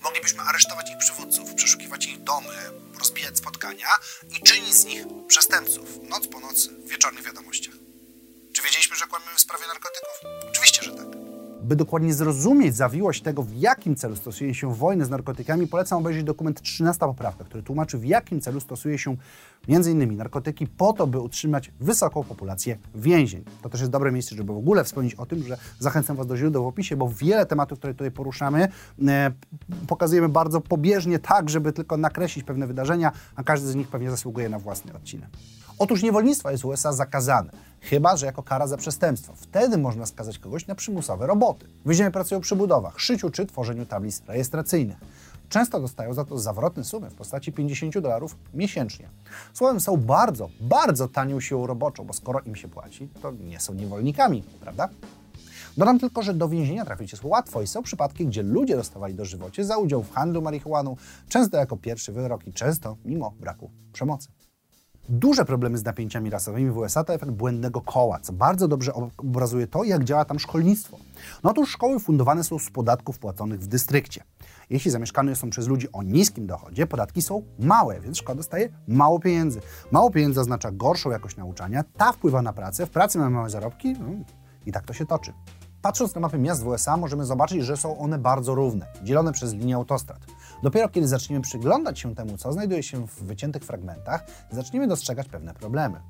Moglibyśmy 0.03 0.41
aresztować 0.41 0.91
ich 0.91 0.97
przywódców, 0.97 1.53
przeszukiwać 1.53 2.05
ich 2.05 2.23
domy, 2.23 2.55
rozbijać 2.99 3.37
spotkania 3.37 3.87
i 4.29 4.41
czynić 4.41 4.73
z 4.73 4.85
nich 4.85 5.03
przestępców 5.27 5.89
noc 6.03 6.27
po 6.27 6.39
nocy 6.39 6.69
w 6.69 6.87
wieczornych 6.87 7.23
wiadomościach. 7.23 7.75
Czy 8.53 8.61
wiedzieliśmy, 8.61 8.95
że 8.95 9.07
kłamiemy 9.07 9.35
w 9.35 9.41
sprawie 9.41 9.67
narkotyków? 9.67 10.15
Oczywiście, 10.49 10.83
że 10.83 10.91
tak. 10.91 11.12
By 11.73 11.77
dokładnie 11.77 12.13
zrozumieć 12.13 12.75
zawiłość 12.75 13.21
tego, 13.21 13.43
w 13.43 13.53
jakim 13.55 13.95
celu 13.95 14.15
stosuje 14.15 14.53
się 14.53 14.75
wojnę 14.75 15.05
z 15.05 15.09
narkotykami, 15.09 15.67
polecam 15.67 15.99
obejrzeć 15.99 16.23
dokument 16.23 16.61
13 16.61 16.99
poprawka, 16.99 17.43
który 17.43 17.63
tłumaczy, 17.63 17.97
w 17.97 18.05
jakim 18.05 18.41
celu 18.41 18.59
stosuje 18.59 18.97
się 18.97 19.15
m.in. 19.67 20.17
narkotyki 20.17 20.67
po 20.67 20.93
to, 20.93 21.07
by 21.07 21.19
utrzymać 21.19 21.71
wysoką 21.79 22.23
populację 22.23 22.77
więzień. 22.95 23.43
To 23.61 23.69
też 23.69 23.79
jest 23.79 23.91
dobre 23.91 24.11
miejsce, 24.11 24.35
żeby 24.35 24.53
w 24.53 24.57
ogóle 24.57 24.83
wspomnieć 24.83 25.15
o 25.15 25.25
tym, 25.25 25.43
że 25.43 25.57
zachęcam 25.79 26.17
Was 26.17 26.27
do 26.27 26.37
źródeł 26.37 26.63
w 26.63 26.67
opisie, 26.67 26.95
bo 26.95 27.09
wiele 27.09 27.45
tematów, 27.45 27.79
które 27.79 27.93
tutaj 27.93 28.11
poruszamy, 28.11 28.67
e, 29.07 29.31
pokazujemy 29.87 30.29
bardzo 30.29 30.61
pobieżnie, 30.61 31.19
tak, 31.19 31.49
żeby 31.49 31.71
tylko 31.71 31.97
nakreślić 31.97 32.45
pewne 32.45 32.67
wydarzenia, 32.67 33.11
a 33.35 33.43
każdy 33.43 33.67
z 33.67 33.75
nich 33.75 33.87
pewnie 33.87 34.09
zasługuje 34.09 34.49
na 34.49 34.59
własny 34.59 34.93
odcinek. 34.93 35.29
Otóż 35.79 36.03
niewolnictwo 36.03 36.51
jest 36.51 36.63
w 36.63 36.65
USA 36.65 36.93
zakazane, 36.93 37.51
chyba 37.83 38.17
że 38.17 38.25
jako 38.25 38.43
kara 38.43 38.67
za 38.67 38.77
przestępstwo. 38.77 39.33
Wtedy 39.35 39.77
można 39.77 40.05
skazać 40.05 40.39
kogoś 40.39 40.67
na 40.67 40.75
przymusowe 40.75 41.27
roboty. 41.27 41.67
Więźniowie 41.85 42.11
pracują 42.11 42.41
przy 42.41 42.55
budowach, 42.55 42.99
szyciu 42.99 43.29
czy 43.29 43.45
tworzeniu 43.45 43.85
tablic 43.85 44.21
rejestracyjnych. 44.27 44.97
Często 45.49 45.79
dostają 45.79 46.13
za 46.13 46.25
to 46.25 46.39
zawrotne 46.39 46.83
sumy 46.83 47.09
w 47.09 47.15
postaci 47.15 47.51
50 47.51 47.99
dolarów 47.99 48.35
miesięcznie. 48.53 49.09
Słowem, 49.53 49.79
są 49.79 49.97
bardzo, 49.97 50.49
bardzo 50.61 51.07
tanią 51.07 51.39
siłą 51.39 51.67
roboczą, 51.67 52.03
bo 52.03 52.13
skoro 52.13 52.39
im 52.39 52.55
się 52.55 52.67
płaci, 52.67 53.09
to 53.21 53.31
nie 53.31 53.59
są 53.59 53.73
niewolnikami, 53.73 54.43
prawda? 54.61 54.89
Dodam 55.77 55.99
tylko, 55.99 56.23
że 56.23 56.33
do 56.33 56.49
więzienia 56.49 56.85
trafić 56.85 57.11
jest 57.11 57.23
łatwo 57.23 57.61
i 57.61 57.67
są 57.67 57.83
przypadki, 57.83 58.25
gdzie 58.25 58.43
ludzie 58.43 58.75
dostawali 58.75 59.13
dożywocie 59.13 59.65
za 59.65 59.77
udział 59.77 60.03
w 60.03 60.11
handlu 60.11 60.41
marihuaną, 60.41 60.95
często 61.29 61.57
jako 61.57 61.77
pierwszy 61.77 62.11
wyrok 62.11 62.47
i 62.47 62.53
często 62.53 62.97
mimo 63.05 63.33
braku 63.39 63.71
przemocy. 63.93 64.42
Duże 65.09 65.45
problemy 65.45 65.77
z 65.77 65.83
napięciami 65.83 66.29
rasowymi 66.29 66.71
w 66.71 66.77
USA 66.77 67.03
to 67.03 67.13
efekt 67.13 67.31
błędnego 67.31 67.81
koła, 67.81 68.19
co 68.19 68.33
bardzo 68.33 68.67
dobrze 68.67 68.93
obrazuje 69.17 69.67
to, 69.67 69.83
jak 69.83 70.03
działa 70.03 70.25
tam 70.25 70.39
szkolnictwo. 70.39 70.97
No 71.43 71.51
otóż 71.51 71.71
szkoły 71.71 71.99
fundowane 71.99 72.43
są 72.43 72.59
z 72.59 72.69
podatków 72.69 73.19
płaconych 73.19 73.59
w 73.59 73.67
dystrykcie. 73.67 74.23
Jeśli 74.69 74.91
zamieszkane 74.91 75.35
są 75.35 75.49
przez 75.49 75.67
ludzi 75.67 75.91
o 75.91 76.03
niskim 76.03 76.47
dochodzie, 76.47 76.87
podatki 76.87 77.21
są 77.21 77.43
małe, 77.59 77.99
więc 77.99 78.17
szkoła 78.17 78.35
dostaje 78.35 78.69
mało 78.87 79.19
pieniędzy. 79.19 79.61
Mało 79.91 80.11
pieniędzy 80.11 80.39
oznacza 80.39 80.71
gorszą 80.71 81.11
jakość 81.11 81.37
nauczania, 81.37 81.83
ta 81.97 82.11
wpływa 82.11 82.41
na 82.41 82.53
pracę, 82.53 82.85
w 82.85 82.89
pracy 82.89 83.17
mamy 83.17 83.35
małe 83.35 83.49
zarobki 83.49 83.93
no, 83.93 84.05
i 84.65 84.71
tak 84.71 84.85
to 84.85 84.93
się 84.93 85.05
toczy. 85.05 85.33
Patrząc 85.83 86.15
na 86.15 86.21
mapy 86.21 86.37
miast 86.37 86.63
w 86.63 86.67
USA, 86.67 86.97
możemy 86.97 87.25
zobaczyć, 87.25 87.63
że 87.63 87.77
są 87.77 87.97
one 87.97 88.17
bardzo 88.17 88.55
równe, 88.55 88.85
dzielone 89.03 89.31
przez 89.33 89.53
linię 89.53 89.75
autostrad. 89.75 90.19
Dopiero 90.63 90.89
kiedy 90.89 91.07
zaczniemy 91.07 91.41
przyglądać 91.41 91.99
się 91.99 92.15
temu, 92.15 92.37
co 92.37 92.53
znajduje 92.53 92.83
się 92.83 93.07
w 93.07 93.23
wyciętych 93.23 93.63
fragmentach, 93.63 94.25
zaczniemy 94.51 94.87
dostrzegać 94.87 95.27
pewne 95.27 95.53
problemy. 95.53 96.01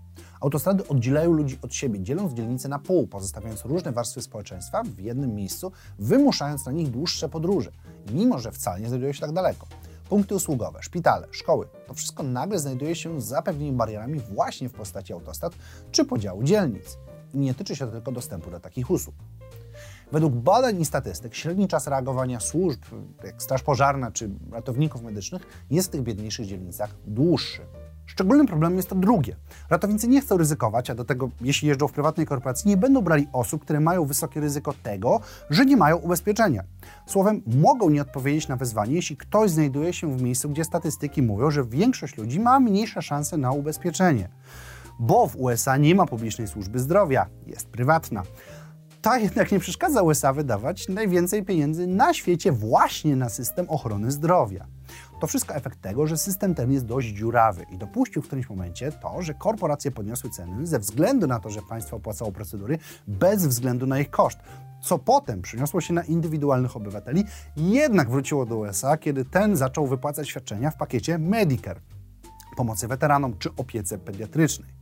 Autostrady 0.41 0.87
oddzielają 0.87 1.31
ludzi 1.31 1.59
od 1.61 1.73
siebie, 1.73 1.99
dzieląc 1.99 2.33
dzielnice 2.33 2.69
na 2.69 2.79
pół, 2.79 3.07
pozostawiając 3.07 3.65
różne 3.65 3.91
warstwy 3.91 4.21
społeczeństwa 4.21 4.83
w 4.83 4.99
jednym 4.99 5.35
miejscu, 5.35 5.71
wymuszając 5.99 6.65
na 6.65 6.71
nich 6.71 6.91
dłuższe 6.91 7.29
podróże, 7.29 7.71
mimo 8.11 8.39
że 8.39 8.51
wcale 8.51 8.81
nie 8.81 8.87
znajdują 8.87 9.13
się 9.13 9.21
tak 9.21 9.31
daleko. 9.31 9.67
Punkty 10.09 10.35
usługowe, 10.35 10.83
szpitale, 10.83 11.27
szkoły 11.31 11.67
to 11.87 11.93
wszystko 11.93 12.23
nagle 12.23 12.59
znajduje 12.59 12.95
się 12.95 13.21
za 13.21 13.41
pewnymi 13.41 13.71
barierami 13.71 14.19
właśnie 14.19 14.69
w 14.69 14.73
postaci 14.73 15.13
autostrad 15.13 15.53
czy 15.91 16.05
podziału 16.05 16.43
dzielnic. 16.43 16.97
I 17.33 17.37
nie 17.37 17.53
tyczy 17.53 17.75
się 17.75 17.85
to 17.85 17.91
tylko 17.91 18.11
dostępu 18.11 18.51
do 18.51 18.59
takich 18.59 18.91
usług. 18.91 19.15
Według 20.13 20.33
badań 20.33 20.81
i 20.81 20.85
statystyk 20.85 21.35
średni 21.35 21.67
czas 21.67 21.87
reagowania 21.87 22.39
służb, 22.39 22.81
jak 23.23 23.41
Straż 23.41 23.63
Pożarna 23.63 24.11
czy 24.11 24.29
ratowników 24.51 25.01
medycznych, 25.03 25.41
jest 25.71 25.87
w 25.87 25.91
tych 25.91 26.01
biedniejszych 26.01 26.45
dzielnicach 26.45 26.95
dłuższy. 27.07 27.61
Szczególnym 28.05 28.47
problemem 28.47 28.77
jest 28.77 28.89
to 28.89 28.95
drugie. 28.95 29.35
Ratownicy 29.69 30.07
nie 30.07 30.21
chcą 30.21 30.37
ryzykować, 30.37 30.89
a 30.89 30.95
do 30.95 31.05
tego, 31.05 31.29
jeśli 31.41 31.67
jeżdżą 31.67 31.87
w 31.87 31.91
prywatnej 31.91 32.25
korporacji, 32.25 32.69
nie 32.69 32.77
będą 32.77 33.01
brali 33.01 33.27
osób, 33.31 33.61
które 33.61 33.79
mają 33.79 34.05
wysokie 34.05 34.39
ryzyko 34.39 34.73
tego, 34.83 35.19
że 35.49 35.65
nie 35.65 35.77
mają 35.77 35.97
ubezpieczenia. 35.97 36.63
Słowem, 37.05 37.41
mogą 37.47 37.89
nie 37.89 38.01
odpowiedzieć 38.01 38.47
na 38.47 38.55
wezwanie, 38.55 38.93
jeśli 38.93 39.17
ktoś 39.17 39.51
znajduje 39.51 39.93
się 39.93 40.17
w 40.17 40.21
miejscu, 40.21 40.49
gdzie 40.49 40.63
statystyki 40.63 41.21
mówią, 41.21 41.51
że 41.51 41.65
większość 41.65 42.17
ludzi 42.17 42.39
ma 42.39 42.59
mniejsze 42.59 43.01
szanse 43.01 43.37
na 43.37 43.51
ubezpieczenie. 43.51 44.29
Bo 44.99 45.27
w 45.27 45.35
USA 45.35 45.77
nie 45.77 45.95
ma 45.95 46.05
publicznej 46.05 46.47
służby 46.47 46.79
zdrowia, 46.79 47.25
jest 47.47 47.67
prywatna 47.67 48.23
to 49.03 49.15
jednak 49.15 49.51
nie 49.51 49.59
przeszkadza 49.59 50.01
USA 50.01 50.33
wydawać 50.33 50.87
najwięcej 50.87 51.45
pieniędzy 51.45 51.87
na 51.87 52.13
świecie 52.13 52.51
właśnie 52.51 53.15
na 53.15 53.29
system 53.29 53.69
ochrony 53.69 54.11
zdrowia. 54.11 54.67
To 55.19 55.27
wszystko 55.27 55.55
efekt 55.55 55.81
tego, 55.81 56.07
że 56.07 56.17
system 56.17 56.55
ten 56.55 56.71
jest 56.71 56.85
dość 56.85 57.07
dziurawy 57.07 57.65
i 57.71 57.77
dopuścił 57.77 58.21
w 58.21 58.25
którymś 58.25 58.49
momencie 58.49 58.91
to, 58.91 59.21
że 59.21 59.33
korporacje 59.33 59.91
podniosły 59.91 60.29
ceny 60.29 60.67
ze 60.67 60.79
względu 60.79 61.27
na 61.27 61.39
to, 61.39 61.49
że 61.49 61.61
państwo 61.61 61.97
opłacało 61.97 62.31
procedury 62.31 62.77
bez 63.07 63.47
względu 63.47 63.87
na 63.87 63.99
ich 63.99 64.09
koszt. 64.09 64.39
Co 64.81 64.99
potem 64.99 65.41
przyniosło 65.41 65.81
się 65.81 65.93
na 65.93 66.03
indywidualnych 66.03 66.75
obywateli, 66.75 67.23
jednak 67.57 68.09
wróciło 68.09 68.45
do 68.45 68.57
USA, 68.57 68.97
kiedy 68.97 69.25
ten 69.25 69.55
zaczął 69.55 69.87
wypłacać 69.87 70.29
świadczenia 70.29 70.71
w 70.71 70.77
pakiecie 70.77 71.17
Medicare, 71.17 71.81
pomocy 72.57 72.87
weteranom 72.87 73.37
czy 73.37 73.55
opiece 73.55 73.97
pediatrycznej. 73.97 74.72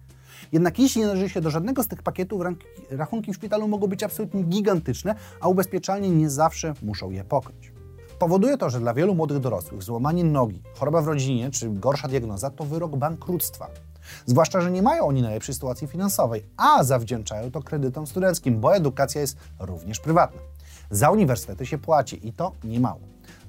Jednak 0.51 0.79
jeśli 0.79 1.01
nie 1.01 1.07
należy 1.07 1.29
się 1.29 1.41
do 1.41 1.49
żadnego 1.49 1.83
z 1.83 1.87
tych 1.87 2.03
pakietów, 2.03 2.41
rachunki 2.89 3.33
w 3.33 3.35
szpitalu 3.35 3.67
mogą 3.67 3.87
być 3.87 4.03
absolutnie 4.03 4.43
gigantyczne, 4.43 5.15
a 5.41 5.47
ubezpieczalnie 5.47 6.09
nie 6.09 6.29
zawsze 6.29 6.73
muszą 6.81 7.11
je 7.11 7.23
pokryć. 7.23 7.71
Powoduje 8.19 8.57
to, 8.57 8.69
że 8.69 8.79
dla 8.79 8.93
wielu 8.93 9.15
młodych 9.15 9.39
dorosłych 9.39 9.83
złamanie 9.83 10.23
nogi, 10.23 10.61
choroba 10.75 11.01
w 11.01 11.07
rodzinie 11.07 11.51
czy 11.51 11.69
gorsza 11.69 12.07
diagnoza 12.07 12.49
to 12.49 12.63
wyrok 12.63 12.95
bankructwa. 12.95 13.67
Zwłaszcza, 14.25 14.61
że 14.61 14.71
nie 14.71 14.81
mają 14.81 15.07
oni 15.07 15.21
najlepszej 15.21 15.55
sytuacji 15.55 15.87
finansowej, 15.87 16.45
a 16.57 16.83
zawdzięczają 16.83 17.51
to 17.51 17.63
kredytom 17.63 18.07
studenckim, 18.07 18.59
bo 18.59 18.75
edukacja 18.75 19.21
jest 19.21 19.37
również 19.59 19.99
prywatna. 19.99 20.41
Za 20.91 21.09
uniwersytety 21.09 21.65
się 21.65 21.77
płaci 21.77 22.27
i 22.27 22.33
to 22.33 22.51
niemało. 22.63 22.99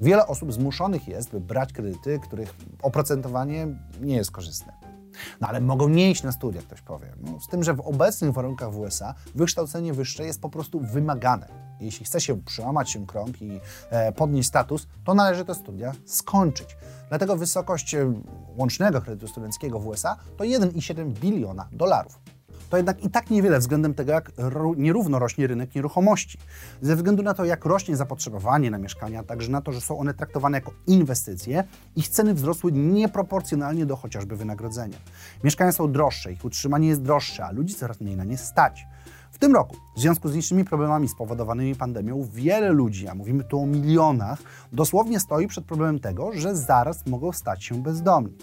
Wiele 0.01 0.27
osób 0.27 0.53
zmuszonych 0.53 1.09
jest, 1.09 1.31
by 1.31 1.41
brać 1.41 1.73
kredyty, 1.73 2.19
których 2.19 2.55
oprocentowanie 2.83 3.67
nie 4.01 4.17
jest 4.17 4.31
korzystne. 4.31 4.82
No 5.41 5.49
ale 5.49 5.61
mogą 5.61 5.89
nie 5.89 6.11
iść 6.11 6.23
na 6.23 6.33
studia, 6.33 6.63
ktoś 6.63 6.81
powie. 6.81 7.07
No, 7.21 7.41
z 7.41 7.49
tym, 7.49 7.65
że 7.65 7.75
w 7.75 7.81
obecnych 7.81 8.33
warunkach 8.33 8.73
w 8.73 8.79
USA 8.79 9.15
wykształcenie 9.35 9.93
wyższe 9.93 10.25
jest 10.25 10.41
po 10.41 10.49
prostu 10.49 10.81
wymagane. 10.81 11.49
Jeśli 11.81 12.07
chce 12.07 12.21
się 12.21 12.43
przełamać 12.43 12.91
się 12.91 13.07
krąg 13.07 13.43
i 13.43 13.61
e, 13.91 14.13
podnieść 14.13 14.49
status, 14.49 14.87
to 15.05 15.15
należy 15.15 15.45
te 15.45 15.55
studia 15.55 15.93
skończyć. 16.07 16.77
Dlatego 17.09 17.37
wysokość 17.37 17.95
e, 17.95 18.13
łącznego 18.57 19.01
kredytu 19.01 19.29
studenckiego 19.29 19.79
w 19.79 19.87
USA 19.87 20.17
to 20.37 20.45
1,7 20.45 21.13
biliona 21.13 21.69
dolarów. 21.73 22.19
To 22.73 22.77
jednak 22.77 23.05
i 23.05 23.11
tak 23.11 23.31
niewiele 23.31 23.59
względem 23.59 23.95
tego, 23.95 24.13
jak 24.13 24.33
nierówno 24.77 25.19
rośnie 25.19 25.47
rynek 25.47 25.75
nieruchomości. 25.75 26.39
Ze 26.83 26.97
względu 26.97 27.23
na 27.23 27.35
to, 27.35 27.45
jak 27.45 27.65
rośnie 27.65 27.97
zapotrzebowanie 27.97 28.71
na 28.71 28.79
mieszkania, 28.79 29.23
także 29.23 29.51
na 29.51 29.61
to, 29.61 29.73
że 29.73 29.81
są 29.81 29.99
one 29.99 30.15
traktowane 30.15 30.59
jako 30.59 30.73
inwestycje, 30.87 31.65
ich 31.97 32.09
ceny 32.09 32.35
wzrosły 32.35 32.73
nieproporcjonalnie 32.73 33.87
do 33.87 33.97
chociażby 33.97 34.37
wynagrodzenia. 34.37 34.97
Mieszkania 35.45 35.73
są 35.73 35.93
droższe, 35.93 36.33
ich 36.33 36.45
utrzymanie 36.45 36.89
jest 36.89 37.03
droższe, 37.03 37.45
a 37.45 37.51
ludzi 37.51 37.75
coraz 37.75 38.01
mniej 38.01 38.17
na 38.17 38.25
nie 38.25 38.39
stać. 38.39 38.87
W 39.33 39.39
tym 39.39 39.55
roku, 39.55 39.77
w 39.97 40.01
związku 40.01 40.29
z 40.29 40.35
licznymi 40.35 40.65
problemami 40.65 41.09
spowodowanymi 41.09 41.75
pandemią, 41.75 42.29
wiele 42.33 42.71
ludzi, 42.71 43.09
a 43.09 43.15
mówimy 43.15 43.45
tu 43.45 43.63
o 43.63 43.67
milionach, 43.67 44.39
dosłownie 44.73 45.21
stoi 45.21 45.47
przed 45.47 45.65
problemem 45.65 46.01
tego, 46.01 46.33
że 46.33 46.57
zaraz 46.57 47.07
mogą 47.07 47.33
stać 47.33 47.65
się 47.65 47.83
bezdomni. 47.83 48.37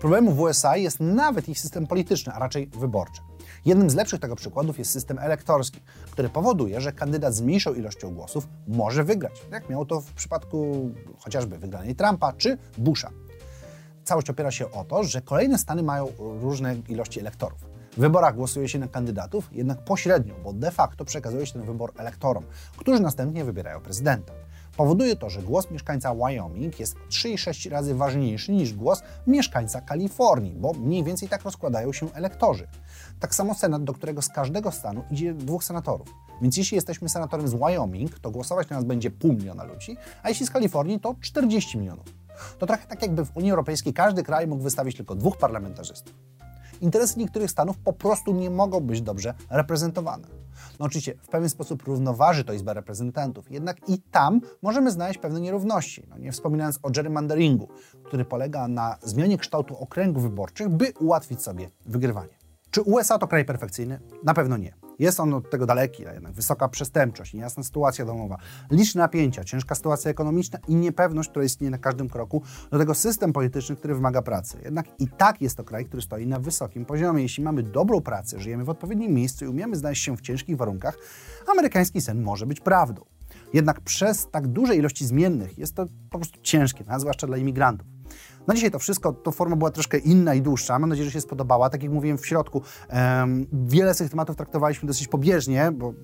Problemem 0.00 0.34
w 0.34 0.40
USA 0.40 0.76
jest 0.76 1.00
nawet 1.00 1.48
ich 1.48 1.60
system 1.60 1.86
polityczny, 1.86 2.32
a 2.32 2.38
raczej 2.38 2.66
wyborczy. 2.66 3.22
Jednym 3.64 3.90
z 3.90 3.94
lepszych 3.94 4.20
tego 4.20 4.36
przykładów 4.36 4.78
jest 4.78 4.90
system 4.90 5.18
elektorski, 5.18 5.80
który 6.10 6.28
powoduje, 6.28 6.80
że 6.80 6.92
kandydat 6.92 7.34
z 7.34 7.40
mniejszą 7.40 7.74
ilością 7.74 8.14
głosów 8.14 8.48
może 8.68 9.04
wygrać, 9.04 9.42
jak 9.50 9.68
miało 9.68 9.84
to 9.84 10.00
w 10.00 10.12
przypadku 10.12 10.90
chociażby 11.18 11.58
wygranej 11.58 11.94
Trumpa 11.94 12.32
czy 12.32 12.58
Busha. 12.78 13.10
Całość 14.04 14.30
opiera 14.30 14.50
się 14.50 14.70
o 14.70 14.84
to, 14.84 15.04
że 15.04 15.20
kolejne 15.20 15.58
stany 15.58 15.82
mają 15.82 16.08
różne 16.18 16.76
ilości 16.88 17.20
elektorów. 17.20 17.58
W 17.92 18.00
wyborach 18.00 18.34
głosuje 18.34 18.68
się 18.68 18.78
na 18.78 18.88
kandydatów, 18.88 19.48
jednak 19.52 19.84
pośrednio, 19.84 20.34
bo 20.44 20.52
de 20.52 20.70
facto 20.70 21.04
przekazuje 21.04 21.46
się 21.46 21.52
ten 21.52 21.62
wybór 21.62 21.92
elektorom, 21.96 22.44
którzy 22.76 23.00
następnie 23.00 23.44
wybierają 23.44 23.80
prezydenta. 23.80 24.32
Powoduje 24.76 25.16
to, 25.16 25.30
że 25.30 25.42
głos 25.42 25.70
mieszkańca 25.70 26.14
Wyoming 26.14 26.80
jest 26.80 26.96
3,6 27.08 27.70
razy 27.70 27.94
ważniejszy 27.94 28.52
niż 28.52 28.72
głos 28.72 29.02
mieszkańca 29.26 29.80
Kalifornii, 29.80 30.54
bo 30.54 30.72
mniej 30.72 31.04
więcej 31.04 31.28
tak 31.28 31.42
rozkładają 31.42 31.92
się 31.92 32.12
elektorzy. 32.12 32.68
Tak 33.20 33.34
samo 33.34 33.54
Senat, 33.54 33.84
do 33.84 33.92
którego 33.92 34.22
z 34.22 34.28
każdego 34.28 34.72
stanu 34.72 35.04
idzie 35.10 35.34
dwóch 35.34 35.64
senatorów. 35.64 36.08
Więc 36.42 36.56
jeśli 36.56 36.74
jesteśmy 36.74 37.08
senatorem 37.08 37.48
z 37.48 37.54
Wyoming, 37.54 38.18
to 38.18 38.30
głosować 38.30 38.68
na 38.68 38.76
nas 38.76 38.84
będzie 38.84 39.10
pół 39.10 39.32
miliona 39.32 39.64
ludzi, 39.64 39.96
a 40.22 40.28
jeśli 40.28 40.46
z 40.46 40.50
Kalifornii, 40.50 41.00
to 41.00 41.14
40 41.20 41.78
milionów. 41.78 42.06
To 42.58 42.66
trochę 42.66 42.86
tak 42.86 43.02
jakby 43.02 43.24
w 43.24 43.36
Unii 43.36 43.50
Europejskiej 43.50 43.92
każdy 43.92 44.22
kraj 44.22 44.46
mógł 44.46 44.62
wystawić 44.62 44.96
tylko 44.96 45.14
dwóch 45.14 45.36
parlamentarzystów 45.36 46.31
interesy 46.82 47.18
niektórych 47.18 47.50
stanów 47.50 47.78
po 47.78 47.92
prostu 47.92 48.32
nie 48.32 48.50
mogą 48.50 48.80
być 48.80 49.02
dobrze 49.02 49.34
reprezentowane. 49.50 50.26
No 50.80 50.86
oczywiście 50.86 51.14
w 51.22 51.28
pewien 51.28 51.48
sposób 51.48 51.82
równoważy 51.82 52.44
to 52.44 52.52
Izba 52.52 52.72
Reprezentantów, 52.72 53.50
jednak 53.50 53.88
i 53.88 53.98
tam 53.98 54.40
możemy 54.62 54.90
znaleźć 54.90 55.20
pewne 55.20 55.40
nierówności. 55.40 56.06
No 56.10 56.18
nie 56.18 56.32
wspominając 56.32 56.78
o 56.82 56.90
gerrymanderingu, 56.90 57.68
który 58.04 58.24
polega 58.24 58.68
na 58.68 58.96
zmianie 59.02 59.38
kształtu 59.38 59.76
okręgów 59.76 60.22
wyborczych, 60.22 60.68
by 60.68 60.92
ułatwić 61.00 61.42
sobie 61.42 61.70
wygrywanie. 61.86 62.42
Czy 62.70 62.82
USA 62.82 63.18
to 63.18 63.28
kraj 63.28 63.44
perfekcyjny? 63.44 64.00
Na 64.24 64.34
pewno 64.34 64.56
nie. 64.56 64.74
Jest 65.02 65.20
on 65.20 65.34
od 65.34 65.50
tego 65.50 65.66
daleki, 65.66 66.06
a 66.06 66.12
jednak 66.12 66.32
wysoka 66.32 66.68
przestępczość, 66.68 67.34
niejasna 67.34 67.62
sytuacja 67.62 68.04
domowa, 68.04 68.36
liczne 68.70 68.98
napięcia, 68.98 69.44
ciężka 69.44 69.74
sytuacja 69.74 70.10
ekonomiczna 70.10 70.58
i 70.68 70.74
niepewność, 70.74 71.30
która 71.30 71.44
istnieje 71.44 71.70
na 71.70 71.78
każdym 71.78 72.08
kroku, 72.08 72.42
do 72.70 72.78
tego 72.78 72.94
system 72.94 73.32
polityczny, 73.32 73.76
który 73.76 73.94
wymaga 73.94 74.22
pracy. 74.22 74.58
Jednak 74.64 74.86
i 74.98 75.08
tak 75.08 75.42
jest 75.42 75.56
to 75.56 75.64
kraj, 75.64 75.84
który 75.84 76.02
stoi 76.02 76.26
na 76.26 76.38
wysokim 76.38 76.84
poziomie. 76.84 77.22
Jeśli 77.22 77.44
mamy 77.44 77.62
dobrą 77.62 78.00
pracę, 78.00 78.40
żyjemy 78.40 78.64
w 78.64 78.68
odpowiednim 78.68 79.12
miejscu 79.12 79.44
i 79.44 79.48
umiemy 79.48 79.76
znaleźć 79.76 80.02
się 80.02 80.16
w 80.16 80.20
ciężkich 80.20 80.56
warunkach, 80.56 80.98
amerykański 81.48 82.00
sen 82.00 82.22
może 82.22 82.46
być 82.46 82.60
prawdą. 82.60 83.02
Jednak 83.52 83.80
przez 83.80 84.30
tak 84.30 84.48
duże 84.48 84.76
ilości 84.76 85.06
zmiennych 85.06 85.58
jest 85.58 85.74
to 85.74 85.86
po 86.10 86.18
prostu 86.18 86.40
ciężkie, 86.42 86.84
a 86.88 86.98
zwłaszcza 86.98 87.26
dla 87.26 87.36
imigrantów. 87.36 87.86
Na 88.46 88.54
dzisiaj 88.54 88.70
to 88.70 88.78
wszystko, 88.78 89.12
to 89.12 89.32
forma 89.32 89.56
była 89.56 89.70
troszkę 89.70 89.98
inna 89.98 90.34
i 90.34 90.42
dłuższa. 90.42 90.78
Mam 90.78 90.90
nadzieję, 90.90 91.04
że 91.04 91.12
się 91.12 91.20
spodobała. 91.20 91.70
Tak 91.70 91.82
jak 91.82 91.92
mówiłem 91.92 92.18
w 92.18 92.26
środku, 92.26 92.62
um, 92.92 93.46
wiele 93.52 93.94
z 93.94 93.98
tych 93.98 94.10
tematów 94.10 94.36
traktowaliśmy 94.36 94.86
dosyć 94.86 95.08
pobieżnie, 95.08 95.72
bo 95.72 95.94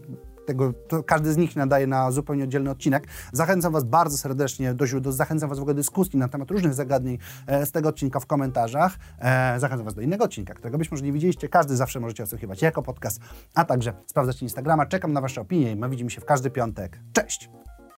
tego, 0.49 0.73
każdy 1.07 1.33
z 1.33 1.37
nich 1.37 1.57
nadaje 1.57 1.87
na 1.87 2.11
zupełnie 2.11 2.45
oddzielny 2.45 2.71
odcinek. 2.71 3.07
Zachęcam 3.33 3.73
Was 3.73 3.85
bardzo 3.85 4.19
serdecznie 4.19 4.75
do 4.75 4.87
źródeł, 4.87 5.13
zachęcam 5.13 5.49
Was 5.49 5.59
w 5.59 5.63
ogóle 5.63 5.75
do 5.75 5.79
dyskusji 5.79 6.19
na 6.19 6.29
temat 6.29 6.51
różnych 6.51 6.75
zagadnień 6.75 7.19
e, 7.47 7.67
z 7.67 7.73
tego 7.73 7.89
odcinka 7.89 8.21
w 8.21 8.27
komentarzach. 8.27 8.99
E, 9.19 9.61
zachęcam 9.61 9.85
Was 9.85 9.95
do 9.95 10.01
innego 10.01 10.25
odcinka, 10.25 10.55
którego 10.55 10.79
być 10.79 10.91
może 10.91 11.05
nie 11.05 11.13
widzieliście. 11.13 11.49
Każdy 11.49 11.77
zawsze 11.77 12.01
możecie 12.01 12.23
odsłuchiwać 12.23 12.63
jako 12.63 12.83
podcast, 12.83 13.21
a 13.55 13.65
także 13.65 13.93
sprawdzać 14.07 14.43
Instagrama. 14.43 14.87
Czekam 14.87 15.13
na 15.13 15.21
Wasze 15.21 15.41
opinie 15.41 15.73
i 15.73 15.77
my 15.77 15.89
widzimy 15.89 16.11
się 16.11 16.21
w 16.21 16.25
każdy 16.25 16.51
piątek. 16.51 17.01
Cześć! 17.13 17.51